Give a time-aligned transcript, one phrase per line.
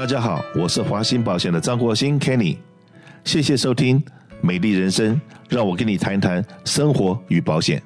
[0.00, 2.56] 大家好，我是华兴保险的张国兴 Kenny，
[3.22, 4.00] 谢谢收听
[4.40, 5.14] 《美丽人生》，
[5.50, 7.82] 让我跟你谈一谈生活与保险。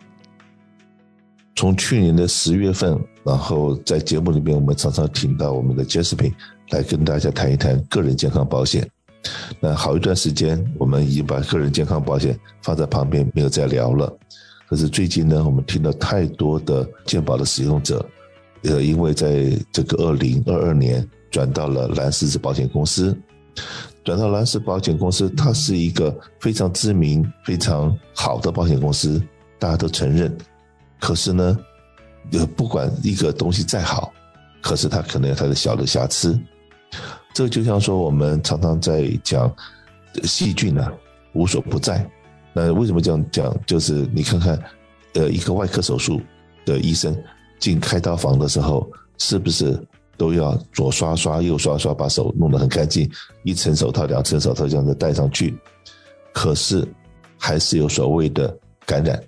[1.56, 6.32] 从去年的十月份，然后在节目里面，我们常常听到我们的 Jasmin
[6.70, 8.88] 来跟大家谈一谈个人健康保险。
[9.58, 14.16] 那好一段时间，我们已经把个人健康保险放在旁边，没有再聊了。
[14.68, 18.08] 可是最近呢，我们听到太多的健保的使用者，
[18.62, 21.04] 呃，因为在这个二零二二年。
[21.34, 23.12] 转到了蓝狮子保险公司，
[24.04, 29.20] 转到蓝狮保险公司，它是一个非常知名、非常好的保险公司，
[29.58, 30.32] 大家都承认。
[31.00, 31.58] 可是呢，
[32.30, 34.12] 呃，不管一个东西再好，
[34.62, 36.38] 可是它可能有它的小的瑕疵。
[37.34, 39.52] 这就像说，我们常常在讲
[40.22, 40.88] 细菌呢，
[41.32, 42.08] 无所不在。
[42.52, 43.52] 那为什么这样讲？
[43.66, 44.56] 就是你看看，
[45.14, 46.22] 呃，一个外科手术
[46.64, 47.12] 的医生
[47.58, 49.76] 进开刀房的时候，是不是？
[50.16, 53.10] 都要左刷刷右刷刷，把手弄得很干净，
[53.42, 55.56] 一层手套、两层手套这样子戴上去。
[56.32, 56.84] 可是
[57.38, 59.22] 还是有所谓的感染。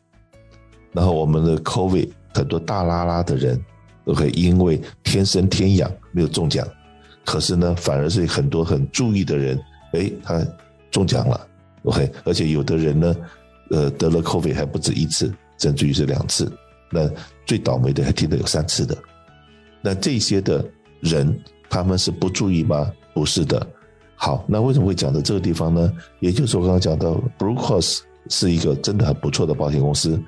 [0.93, 3.63] 然后我们的 COVID 很多大拉拉的人
[4.05, 6.67] 都会因为天生天养没有中奖，
[7.25, 9.57] 可是呢，反而是很多很注意的人，
[9.93, 10.45] 哎，他
[10.91, 11.47] 中奖了。
[11.85, 13.17] OK，而且有的人呢，
[13.71, 16.51] 呃，得了 COVID 还不止一次，甚至于是两次。
[16.91, 17.09] 那
[17.45, 18.97] 最倒霉的还听到有三次的。
[19.81, 20.65] 那这些的。
[21.07, 22.93] 人他们是不注意吗？
[23.15, 23.67] 不是的。
[24.15, 25.93] 好，那为什么会讲到这个地方呢？
[26.21, 30.19] 也就是我刚刚讲到，Blue Cross 是一个真的很不错的保险公司。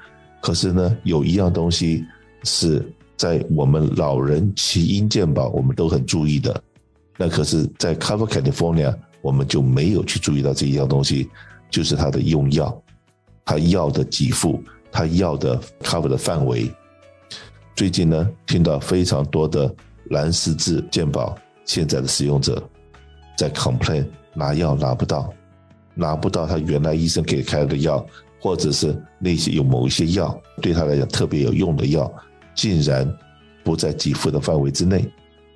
[0.40, 2.04] 可是呢，有一样东西
[2.44, 6.62] 是在我们老人起因健保我们都很注意的。
[7.16, 11.28] 那可是，在 Cover California 我们就没有去注意到这一样东西，
[11.70, 12.82] 就是它的用药，
[13.44, 14.62] 它药的给付，
[14.92, 16.70] 它药的 Cover 的范围。
[17.74, 19.74] 最近呢，听到非常多的。
[20.10, 22.62] 蓝十字健保现在的使用者
[23.36, 25.32] 在 complain 拿药拿不到，
[25.94, 28.04] 拿不到他原来医生给开的药，
[28.40, 32.12] 或者是那些有某一些药对他来讲特别有用的药，
[32.54, 33.08] 竟然
[33.64, 35.04] 不在给付的范围之内，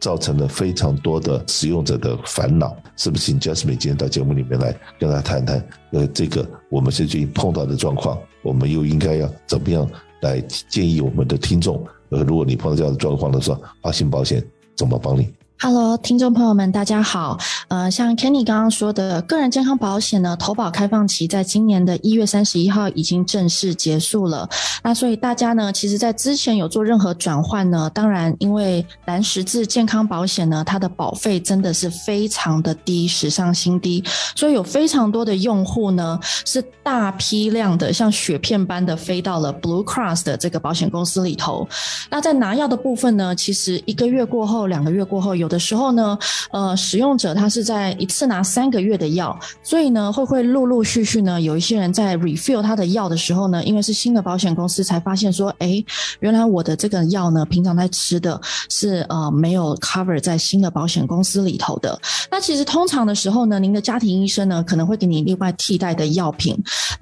[0.00, 2.76] 造成了非常多的使用者的烦恼。
[2.96, 5.64] 是不是请 Jasmine 今天到节目里面来跟他谈谈？
[5.92, 9.88] 呃，这个我们最近碰到的状况，我们又应该要怎么样
[10.20, 11.84] 来建议我们的听众？
[12.12, 14.44] 呃，如果你碰到这样的状况的时候，华信保险
[14.76, 15.28] 怎么帮你？
[15.58, 17.38] ？Hello，听众朋友们，大家好。
[17.68, 24.48] 呃，像 Kenny 刚刚说的，个人健康保险呢，投保开放期在今年的一月三十一号已经正式结束了。
[24.82, 34.02] 那所以大家呢，其实在之前有做任何转换呢，当然因为蓝十字健康保险呢，它的保费真的是非常的低，史上新低，
[34.34, 41.66] 所以有非常多的用户呢，是大批量的像雪片般的飞到了 Blue Cross 的这个保险公司里头。
[42.10, 45.52] 那在拿药的部分呢，其实一个月过后，两个月过后有。
[45.52, 46.18] 的时候呢，
[46.50, 55.84] 呃，使用者他是在一次拿三个月的药，所以呢，会会陆陆续续呢，有一些人在 refill 他的药的时候呢，因为是新的保险公司才发现说，哎，
[56.20, 62.00] 原来我的这个药呢，平常在吃的是呃没有 cover 在新的保险公司里头的。
[62.30, 66.56] 那其实通常的时候呢，您的家庭医生呢，可能会给你另外替代的药品，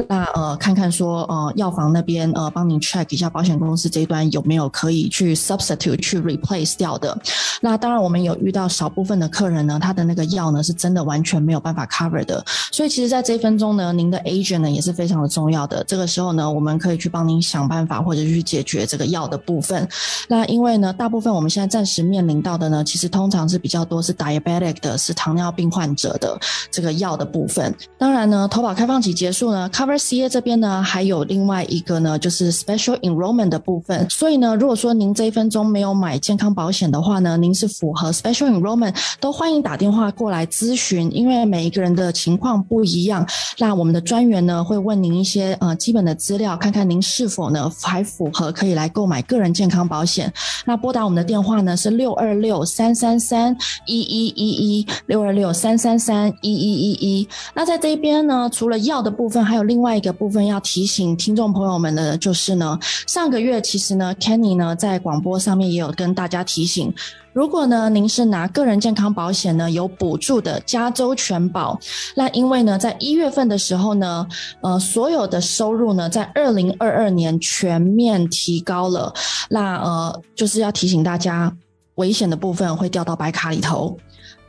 [0.09, 7.17] 那呃，看看说呃药房那边呃帮您 check 一下保险公司这一端有没有可以去 substitute 去 replace 掉的。
[7.61, 8.30] 那当然我们有。
[8.41, 15.83] 遇到少部分的客人呢，他的那个药呢是真的完全没有办法 cover 的，所以其实，在这一分钟呢，您的 agent 呢也是非常的重要的。
[15.85, 19.89] 这个时候呢，我们可以去帮您想办法，或者去解决这个药的部分。
[20.29, 26.39] 那因为呢，大部分我们现在暂时面临到的呢，其实通常是比较多是 diabetic 的，是糖尿病患者的
[26.71, 27.75] 这个药的部分。
[27.97, 34.07] 当然呢，投保开放期结束呢，cover CA 这边呢还有另外一个呢，就是 special enrollment 的部分。
[34.11, 38.11] 所以呢，如果说您这一分钟没有买健康保险的话呢，您是符合。
[38.21, 43.27] Special enrollment 都欢迎打电话过来咨询，因为每一个人的情况不一样。
[43.57, 50.31] 那我们的专员呢会问您一些呃基本的资料，看看您是否呢还符合可以来购买个人健康保险。
[50.67, 57.29] 那拨打我们的电话呢是六二六三三三一一一一六二六三三三一一一一。
[57.55, 66.93] 那在这边呢，除了药的部分，还有另外一个部分要提醒听众朋友们的，就是呢，上个月其实呢，Kenny 呢在广播上面也有跟大家提醒。
[67.33, 71.79] 如果呢，您是拿个人健康保险呢，有补助的加州全保，
[72.15, 74.27] 那因为呢，在一月份的时候呢，
[74.63, 79.13] 呃，所有的收入呢，在二零二二年全面提高了，
[79.49, 81.55] 那呃，就是要提醒大家。
[81.97, 83.95] 危险的部分会掉到白卡里头。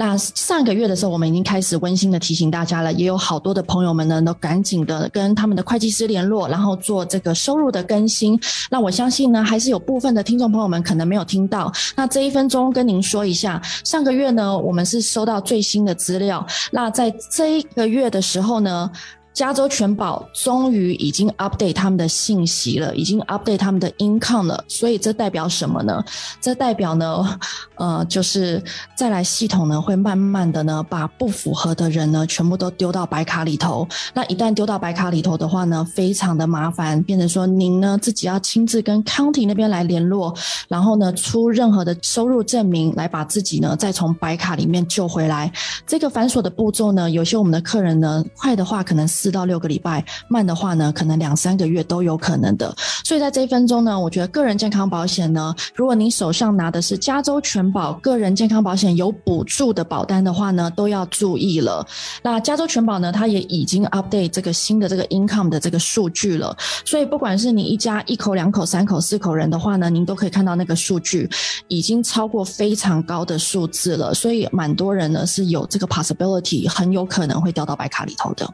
[0.01, 8.35] 那上个月的时候，我们已经开始温馨的提醒大家了，也有好多的朋友们呢，都赶紧的跟他们的会计师联络，然后做这个收入的更新。
[8.71, 11.71] 那我相信呢，还是有部分的听众朋友们可能没有听到。
[11.95, 16.43] 那这一分钟跟您说一下，上个月呢，我们是收到最新的资料。
[16.71, 18.89] 那在这一个月的时候呢。
[19.33, 26.03] 加州全保终于已经 update 他们的信息了，已经 update 他们的 income 了，所以这代表什么呢？
[26.41, 27.39] 这代表呢，
[27.75, 28.61] 呃，就是
[28.93, 33.87] 再来系统呢会慢慢的呢把不符合的人呢全部都丢到白卡里头。
[34.13, 40.35] 那一旦丢到白卡里头的话呢，非常的麻烦，变成说您呢自己要亲自跟 county 那边来联络，
[40.67, 45.49] 然后呢出任何的收入证明来把自己呢再从白卡里面救回来。
[45.87, 49.07] 这个繁琐的步骤呢，有些我们的客人呢快的话可能。
[49.21, 52.73] 四到六个礼拜，慢的话呢，可能两三个月都有可能的。
[53.03, 61.85] 所以在这一分钟呢，我觉得个人健康保险呢，如果您手上拿的是加州全保个人健康保险有补助的保单的话呢，都要注意了。
[62.23, 66.57] 那加州全保呢，它也已经 update 这个新的这个 income 的这个数据了。
[66.83, 71.29] 所以不管是你一家一口、两口、三口、四口人的话呢，您都可以看到那个数据
[71.67, 74.15] 已经超过非常高的数字了。
[74.15, 78.51] 所以蛮多人呢是有这个 possibility，很有可能会掉到白卡里头的。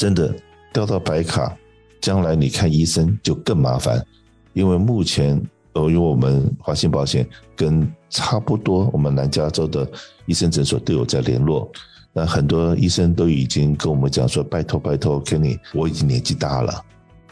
[0.00, 0.34] 真的
[0.72, 1.54] 掉到白卡，
[2.00, 4.02] 将来你看医生就更麻烦，
[4.54, 5.38] 因为目前
[5.74, 9.86] 呃，因为我们华信保险跟差不多我们南加州的
[10.24, 11.70] 医生诊所都有在联络，
[12.14, 16.82] 那很多医生都已经跟我们讲说，拜托拜托，Kenny，我已经年纪大了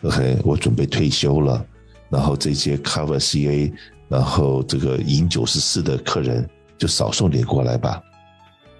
[0.02, 1.64] ，OK，我准备退休了，
[2.10, 3.72] 然后这些 Cover CA，
[4.08, 7.98] 然后这个赢九十四的客人就少送点过来吧，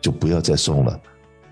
[0.02, 1.00] 就不要再送了，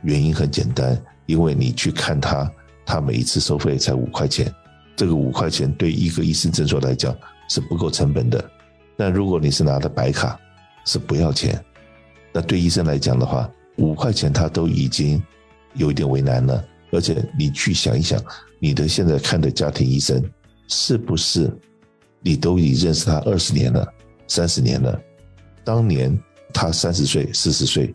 [0.03, 1.03] 原因很简单。
[1.27, 2.51] 因为你去看他，
[2.85, 4.53] 他每一次收费才五块钱，
[4.97, 7.15] 这个五块钱对一个医生诊所来讲
[7.49, 8.43] 是不够成本的。
[8.97, 10.39] 但如果你是拿的白卡，
[10.85, 11.63] 是不要钱。
[12.33, 15.23] 那对医生来讲的话，五块钱他都已经
[15.75, 16.65] 有一点为难了。
[16.93, 18.23] 而且你去想一想，
[18.59, 20.23] 你的现在看的家庭医生，
[20.69, 21.51] 是不是
[22.21, 23.87] 你都已认识他二十年了、
[24.29, 24.99] 三十年了？
[25.65, 26.17] 当年
[26.55, 27.93] 他三十岁、四十岁。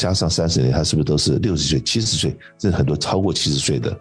[0.00, 2.30] 加上三十年，他是不是都是六十岁、七十岁？
[2.58, 3.94] 甚至很多超过七十岁的。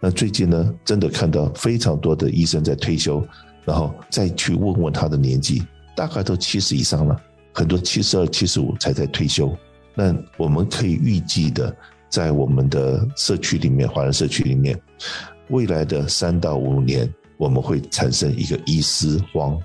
[0.00, 3.24] 那最近呢，真的看到非常多的医生在退休，
[3.64, 5.62] 然后再去问问他的年纪，
[5.94, 7.16] 大概都七十以上了，
[7.54, 9.56] 很多七十二、七十五才在退休。
[9.94, 11.72] 那我们可以预计的，
[12.10, 14.76] 在我们的社区里面，华人社区里面，
[15.50, 19.56] 未来的三到五年，我们会产生一个医师荒，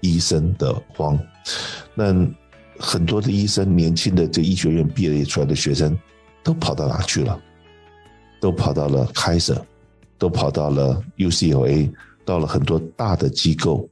[0.00, 1.18] 医生的荒。
[1.92, 2.14] 那。
[2.82, 5.96] 很多的医生，年轻的这医学院毕业出来的学生，
[6.42, 7.40] 都跑到哪去了？
[8.40, 9.56] 都跑到了开省，
[10.18, 11.88] 都跑到了 UCLA，
[12.24, 13.88] 到了很多大的机构。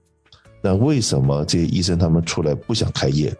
[0.60, 3.32] 那为什么这些医生他们出来不想开业？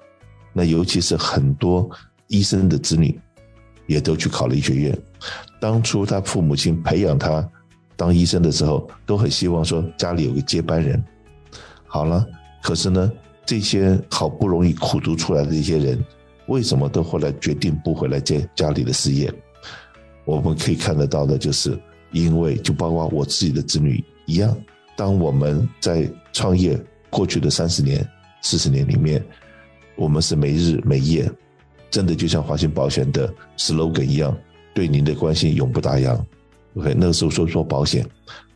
[0.52, 1.91] 那尤其是很多
[2.29, 3.19] 医生的子女，
[3.88, 4.97] 也都去考了医学院。
[5.61, 7.47] 当初他父母亲培养他
[7.97, 11.02] 当医生的时候，都很希望说家里有个接班人。
[11.87, 12.25] 好了，
[12.62, 13.11] 可是呢？
[13.50, 16.00] 这些好不容易苦读出来的一些人，
[16.47, 19.29] 为什么都后来决定不回来接家里的事业？
[20.25, 21.76] 我们可以看得到的，就是
[22.12, 24.56] 因为就包括我自己的子女一样，
[24.97, 26.81] 当我们在创业
[27.11, 28.08] 过去的三十年、
[28.41, 29.20] 四十年里面，
[29.97, 31.29] 我们是没日没夜，
[31.91, 34.32] 真的就像华信保险的 slogan 一样，
[34.73, 36.17] 对您的关心永不打烊。
[36.76, 38.06] OK，那个时候说说保险，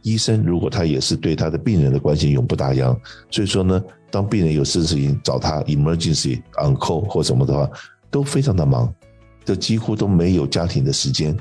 [0.03, 2.97] 医生如果他也是对他的病人的关心永不打烊，
[3.29, 3.83] 所以说呢。
[4.15, 7.69] 当病人有事情找他，emergency on call 或什么的话，
[8.13, 8.95] 都非常的忙，
[9.45, 11.37] 这几乎都没有家庭的时间。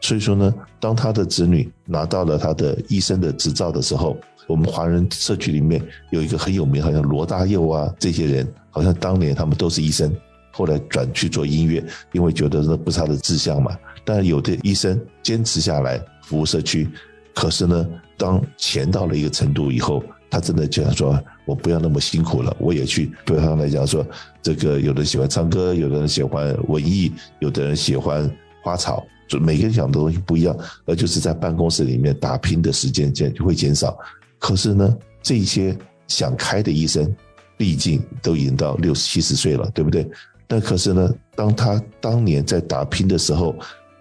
[0.00, 4.16] 所以说呢，当他的子女拿到了他的医生的执照的时候，
[4.46, 10.10] 我们华人社区里面有一个很有名，好像罗大佑啊这些人，好像当年他们都是医生，
[10.50, 13.76] 后来转去做音乐，因为觉得那不是他的志向嘛。
[14.02, 16.88] 但有的医生坚持下来服务社区，
[17.34, 20.02] 可是呢，当钱到了一个程度以后。
[20.30, 23.12] 他真的就想说，我不要那么辛苦了，我也去。
[23.24, 24.06] 对他来讲说，
[24.42, 28.30] 这个有的喜欢唱歌，有的人喜欢文艺，有的人喜欢
[28.62, 30.56] 花草，就每个人想的东西不一样。
[30.86, 33.96] 而就是在办公室里面打拼的时间减就会减少。
[34.38, 35.76] 可是呢，这些
[36.08, 37.14] 想开的医生，
[37.58, 40.08] 毕竟都已经到六七十岁了，对不对？
[40.46, 43.54] 但可是呢，当他当年在打拼的时候，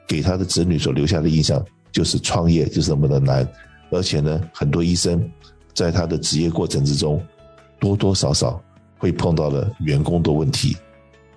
[0.07, 3.45] 给他的子女所留下的印象就是创业就是那么的难，
[3.91, 5.29] 而且呢，很多医生。
[5.75, 7.19] 在他的职业过程之中，
[7.83, 8.63] 多多少少
[8.97, 10.77] 会碰到了员工的问题，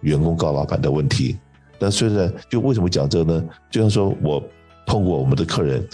[0.02, 1.36] 员工告老板的问题。
[1.76, 3.44] 但虽然就为什么讲这个呢？
[3.68, 4.40] 就像说我
[4.86, 5.84] 碰过我们的客人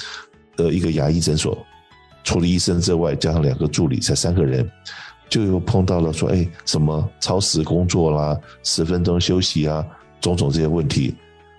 [0.55, 1.57] 的一个牙医诊所，
[2.23, 4.69] 除了医生之外，加上两个助理，才三个人。
[5.31, 9.83] 就又碰到了说，哎，什么超时工作啦，十分钟休息啊，
[10.21, 11.15] 种种这些问题，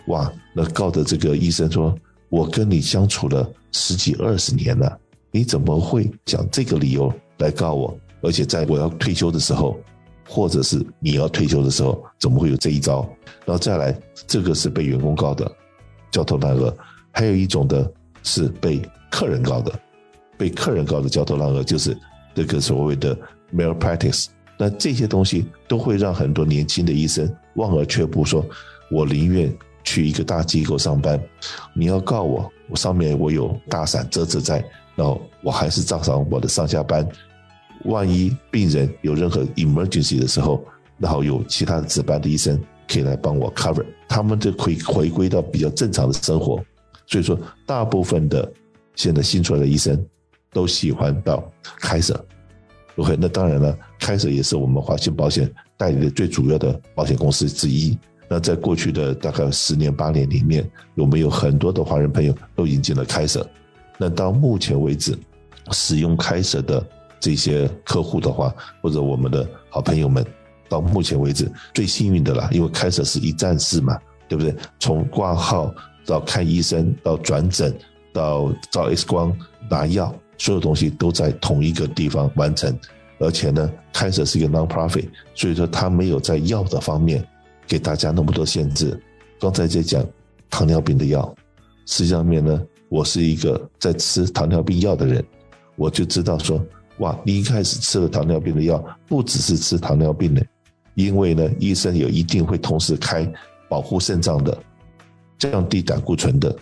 [0.10, 1.98] 哇，那告的这个医生说，
[2.30, 4.96] 我跟你相处了十几二十年了，
[5.32, 7.98] 你怎么会讲这个理由来告我？
[8.24, 9.78] 而且在我要退休的时候，
[10.28, 13.08] 或者是你要退休的时候，怎么会有这一招？
[13.46, 15.52] 然后再来，这个是被员工告的，
[16.10, 16.76] 焦头烂额。
[17.12, 17.92] 还有一种的
[18.24, 19.72] 是被客人告的，
[20.38, 21.96] 被客人告的焦头烂额，就是
[22.34, 23.16] 这个所谓的
[23.54, 24.28] malpractice。
[24.58, 28.44] 那这些东西都会让很多年轻的医生望而却步，说
[28.90, 29.54] 我宁愿
[29.84, 31.22] 去一个大机构上班。
[31.76, 34.64] 你要告我，我上面我有大伞遮着在，
[34.96, 37.06] 然后我还是照常我的上下班。
[37.86, 40.64] 万一病人有任何 emergency 的时候，
[40.98, 46.64] 然后有其他的值班的医生可以来帮我 cover，他们就可以回归到比较正常的生活。
[47.08, 48.50] 所以说，大部分的
[48.96, 50.02] 现在新出来的医生
[50.52, 51.44] 都喜欢到
[51.80, 52.26] 开设。
[52.96, 57.98] OK，那当然了，开设也是我们华信保险代理的最主要的保险公司之一。
[58.30, 63.48] 那在过去的大概十年八年里面，我们有很多的华人朋友都引进了开设。
[63.98, 65.18] 那到目前为止，
[65.72, 66.84] 使用开设的
[67.24, 70.26] 这些客户的话，或者我们的好朋友们，
[70.68, 74.54] 到目前为止最幸运的啦，因为开设是一站式嘛，对不对？
[74.78, 75.74] 从挂号。
[76.06, 77.74] 到看医生，到转诊，
[78.12, 79.34] 到照 X 光、
[79.70, 82.78] 拿药，所有东西都在同一个地方完成。
[83.20, 87.26] 而且呢，开设是一个 non-profit，所以说他没有在药的方面
[87.66, 89.02] 给大家那么多限制。
[89.40, 90.06] 刚才在讲
[90.50, 91.34] 糖尿病的药，
[91.86, 95.24] 实际上面呢，我是一个在吃糖尿病药的人，
[95.78, 96.62] 我就知道说，
[97.00, 100.46] 哇，你一开始吃了糖尿病的药，不只是吃糖尿病的，
[100.96, 103.28] 因为呢，医生有一定会同时开
[103.68, 104.58] 保护肾脏的。
[105.40, 106.56] 降低胆固醇的，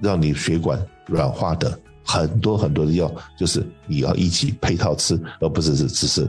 [0.00, 6.28] 让你血管软化的很多很多的药，就是你要一起配套吃，而不是只只是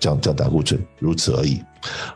[0.00, 1.62] 降降胆固醇，如此而已。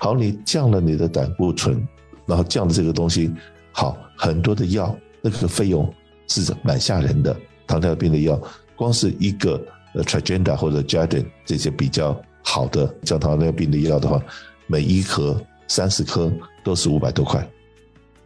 [0.00, 1.80] 好，你降了你的胆固醇，
[2.26, 3.32] 然后降的这个东西，
[3.70, 5.88] 好，很多的药那个费用
[6.26, 7.36] 是蛮吓人的。
[7.64, 8.40] 糖尿病的药，
[8.74, 9.62] 光是一个
[9.98, 14.22] 呃 t r a g e n d a 或者 jaden 这些比较好的降糖尿病的药的话，
[14.68, 15.36] 每一颗
[15.66, 16.32] 三十颗
[16.64, 17.46] 都是五百多块。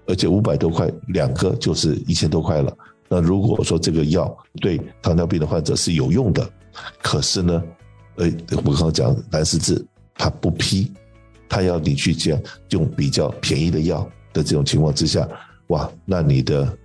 [0.07, 2.77] 而且五百多块两个就是一千多块了。
[3.09, 6.47] 那如果说这个药对糖尿病的患者是有用的，
[7.01, 7.63] 可是呢，
[8.17, 8.31] 呃，
[8.65, 10.93] 我刚刚讲蓝十字他不批，
[11.49, 14.03] 他要你去这样用比较便宜的药
[14.33, 15.27] 的这种情况之下，
[15.69, 16.77] 哇，那你的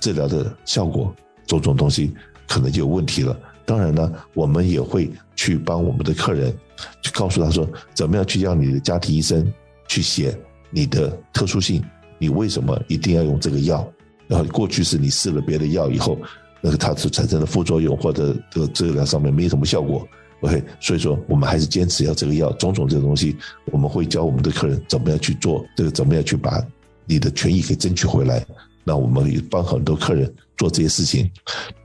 [0.00, 1.14] 治疗的效果
[1.46, 2.12] 种种东西
[2.48, 3.38] 可能就有问题了。
[3.66, 6.54] 当然呢，我们也会去帮我们的客人
[7.02, 9.50] 去告诉他说，怎么样去让你的家庭医生
[9.88, 10.36] 去写
[10.70, 11.82] 你的特殊性。
[12.18, 13.86] 你为什么一定要用这个药？
[14.26, 16.16] 然后过去是你试了别的药以后，
[16.62, 20.06] 那个它所产生的副作用或者这个治疗上面没什么效果
[20.40, 20.62] ，OK？
[20.80, 26.64] 所以说我们还是坚持要这个药，种种这个东西，我们会教我们的客人怎么样去做，这个怎么样去把
[27.04, 28.44] 你的权益给争取回来。
[28.82, 31.30] 那我们也帮很多客人做这些事情。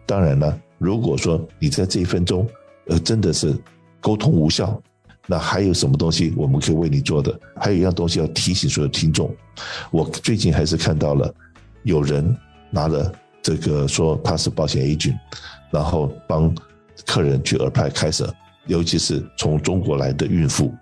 [0.06, 2.48] 当然呢，如果说你在这一分钟，
[2.88, 3.56] 呃，真的是
[4.02, 4.82] 沟通无效。
[5.28, 7.40] 那还有什么东西我们可以为你做的？
[7.56, 9.30] 还有一样东西要提醒所有听众，
[9.92, 11.32] 我最近还是看到了
[11.84, 12.36] 有人
[12.72, 15.16] 拿了这个说他是保险 agent，
[15.70, 16.52] 然后帮
[17.06, 18.34] 客人去耳派开设，
[18.66, 20.74] 尤其是从中国来的孕妇，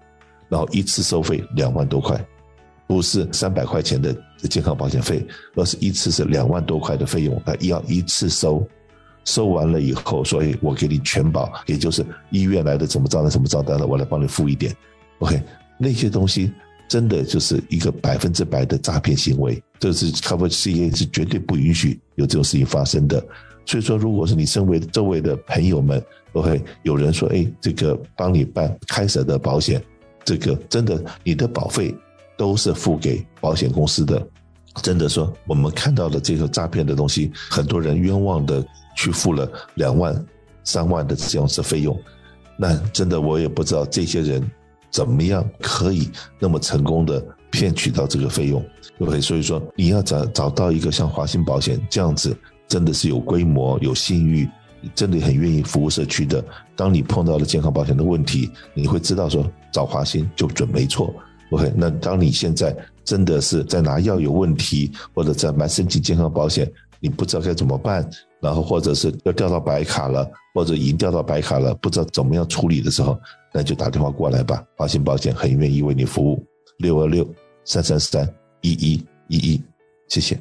[0.48, 2.18] 然后一次收费两万多块，
[2.88, 4.16] 不是三百块钱的
[4.50, 8.66] 健康保险费，而是一次是两万多块的费用，他要一次收。
[9.28, 14.74] 收完了以后，所以我给你全保，也就是医院来的怎么账单什么账单的，我来帮你付一点。
[15.20, 15.38] OK，
[15.78, 16.50] 那些东西
[16.88, 23.22] 真的就是一个百分之百的诈骗行为，这是 Cover CA 是绝对不允许有这种事情发生的。
[23.66, 29.84] 所以说，如果是你身为周围的朋友们，OK，有人说，哎，这个帮你办开设的保险，
[30.24, 31.94] 这个真的你的保费
[32.38, 34.26] 都是付给保险公司的，
[34.82, 38.66] 真的说我们看到的这个诈骗的东西，很多人冤枉的。
[39.00, 40.26] 去付了两万、
[40.64, 41.96] 三万的这样子费用，
[42.58, 44.44] 那真的我也不知道这些人
[44.90, 48.60] 怎么样可以那么成功的骗取到这个费用，
[48.98, 49.22] 对不对？
[49.22, 52.36] 所以说你要找找到一个像华兴保险这样子，
[52.68, 54.50] 真的是有规模、有信誉，
[54.96, 56.44] 真的很愿意服务社区的。
[56.76, 61.14] 当你碰到了健康保险的问题，你会知道说找华兴就准没错。
[61.52, 68.08] OK，那当你现在真的是在拿药有问题，或者在买身体健康保险，你不知道该怎么办。
[68.40, 73.20] 然后或者是要调到白卡了，或者已经调到白卡了，不知道怎么样处理的时候，
[73.52, 74.64] 那就打电话过来吧。
[74.76, 76.46] 华信保险很愿意为你服务，
[76.78, 77.28] 六二六
[77.66, 78.30] 三三三
[78.62, 79.64] 一一一一，
[80.08, 80.40] 谢谢。